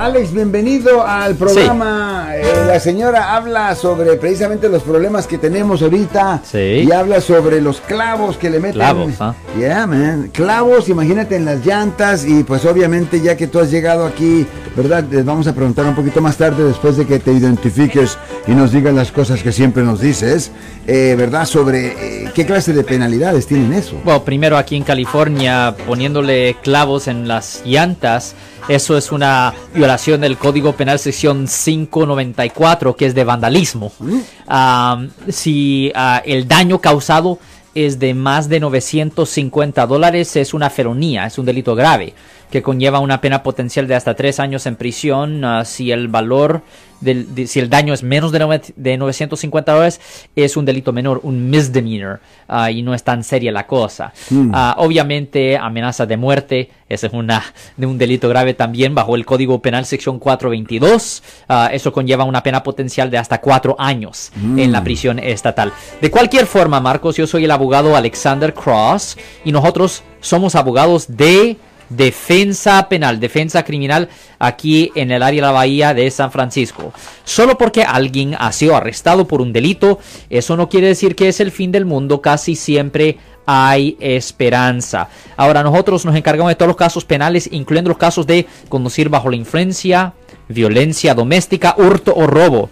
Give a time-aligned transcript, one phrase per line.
[0.00, 2.30] Alex, bienvenido al programa.
[2.34, 6.40] Eh, la señora habla sobre precisamente los problemas que tenemos ahorita.
[6.42, 6.86] Sí.
[6.88, 8.76] Y habla sobre los clavos que le meten.
[8.76, 9.34] Clavos, ¿ah?
[9.58, 10.30] Yeah, man.
[10.32, 12.24] Clavos, imagínate en las llantas.
[12.24, 15.04] Y pues obviamente, ya que tú has llegado aquí, ¿verdad?
[15.10, 18.72] Les vamos a preguntar un poquito más tarde, después de que te identifiques y nos
[18.72, 20.50] digas las cosas que siempre nos dices,
[20.86, 21.44] eh, ¿verdad?
[21.44, 21.88] Sobre
[22.24, 24.00] eh, qué clase de penalidades tienen eso.
[24.02, 28.34] Bueno, primero aquí en California, poniéndole clavos en las llantas,
[28.68, 33.92] eso es una violación del Código Penal sección 594, que es de vandalismo.
[34.46, 37.38] Ah, si ah, el daño causado
[37.74, 42.14] es de más de 950 dólares, es una felonía, es un delito grave
[42.50, 46.62] que conlleva una pena potencial de hasta tres años en prisión ah, si el valor
[47.00, 50.00] del, de- si el daño es menos de, nove- de 950 dólares
[50.36, 54.12] es un delito menor, un misdemeanor ah, y no es tan seria la cosa.
[54.52, 57.42] Ah, obviamente amenaza de muerte, ese es una
[57.76, 61.22] de un delito grave también bajo el Código Penal sección 422.
[61.48, 65.72] Ah, eso conlleva una pena potencial de hasta cuatro años en la prisión estatal.
[66.00, 71.56] De cualquier forma, Marcos, yo soy el abogado Alexander Cross y nosotros somos abogados de
[71.90, 76.92] defensa penal, defensa criminal aquí en el área de la bahía de San Francisco.
[77.24, 79.98] Solo porque alguien ha sido arrestado por un delito,
[80.30, 85.08] eso no quiere decir que es el fin del mundo, casi siempre hay esperanza.
[85.36, 89.28] Ahora nosotros nos encargamos de todos los casos penales, incluyendo los casos de conducir bajo
[89.28, 90.14] la influencia,
[90.48, 92.70] violencia doméstica, hurto o robo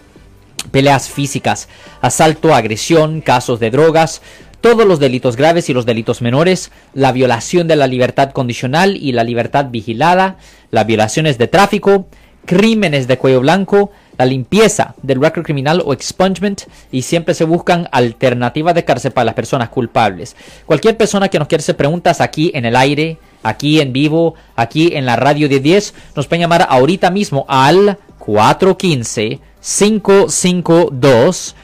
[0.71, 1.67] peleas físicas,
[2.01, 4.21] asalto, agresión, casos de drogas,
[4.61, 9.11] todos los delitos graves y los delitos menores, la violación de la libertad condicional y
[9.11, 10.37] la libertad vigilada,
[10.71, 12.07] las violaciones de tráfico,
[12.45, 17.87] crímenes de cuello blanco, la limpieza del récord criminal o expungement y siempre se buscan
[17.91, 20.35] alternativas de cárcel para las personas culpables.
[20.65, 24.91] Cualquier persona que nos quiera hacer preguntas aquí en el aire, aquí en vivo, aquí
[24.93, 31.55] en la radio de 10, nos pueden llamar ahorita mismo al 415 552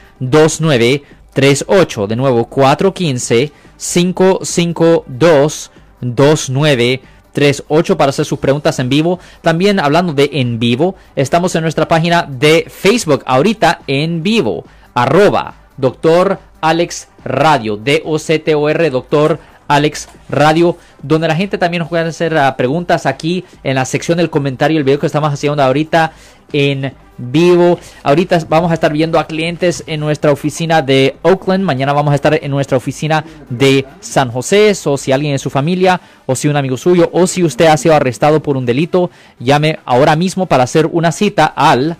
[1.36, 2.06] 2938.
[2.06, 5.70] De nuevo, 415 552
[6.00, 9.20] 2938 para hacer sus preguntas en vivo.
[9.42, 14.64] También hablando de en vivo, estamos en nuestra página de Facebook ahorita en vivo.
[14.94, 17.76] Arroba Doctor Alex Radio.
[17.76, 19.38] D-O-C-T-O-R Doctor
[19.68, 24.18] Alex Radio, donde la gente también nos puede hacer ah, preguntas aquí en la sección
[24.18, 26.12] del comentario, el video que estamos haciendo ahorita
[26.52, 27.78] en vivo.
[28.02, 31.64] Ahorita vamos a estar viendo a clientes en nuestra oficina de Oakland.
[31.64, 34.72] Mañana vamos a estar en nuestra oficina de San José.
[34.84, 37.76] O si alguien en su familia, o si un amigo suyo, o si usted ha
[37.76, 41.96] sido arrestado por un delito, llame ahora mismo para hacer una cita al